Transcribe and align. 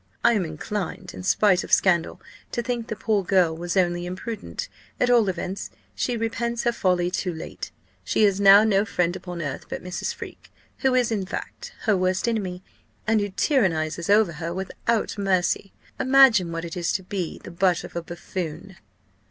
I 0.23 0.33
am 0.33 0.45
inclined, 0.45 1.13
in 1.13 1.21
spite 1.21 1.63
of 1.63 1.71
scandal, 1.71 2.19
to 2.53 2.63
think 2.63 2.87
the 2.87 2.95
poor 2.95 3.23
girl 3.23 3.55
was 3.55 3.77
only 3.77 4.07
imprudent: 4.07 4.67
at 4.99 5.11
all 5.11 5.29
events, 5.29 5.69
she 5.93 6.17
repents 6.17 6.63
her 6.63 6.71
folly 6.71 7.11
too 7.11 7.31
late. 7.31 7.69
She 8.03 8.23
has 8.23 8.41
now 8.41 8.63
no 8.63 8.83
friend 8.83 9.15
upon 9.15 9.43
earth 9.43 9.67
but 9.69 9.83
Mrs. 9.83 10.11
Freke, 10.11 10.49
who 10.79 10.95
is, 10.95 11.11
in 11.11 11.27
fact, 11.27 11.73
her 11.81 11.95
worst 11.95 12.27
enemy, 12.27 12.63
and 13.05 13.21
who 13.21 13.29
tyrannizes 13.29 14.09
over 14.09 14.31
her 14.31 14.51
without 14.51 15.19
mercy. 15.19 15.71
Imagine 15.99 16.51
what 16.51 16.65
it 16.65 16.75
is 16.75 16.91
to 16.93 17.03
be 17.03 17.37
the 17.37 17.51
butt 17.51 17.83
of 17.83 17.95
a 17.95 18.01
buffoon!" 18.01 18.77